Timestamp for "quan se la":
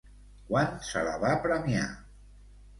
0.47-1.13